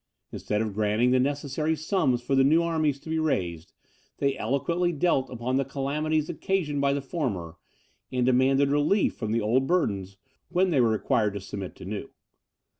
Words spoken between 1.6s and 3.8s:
sums for the new armies to be raised,